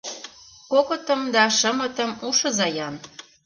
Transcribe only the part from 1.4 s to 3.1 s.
шымытым ушыза-ян.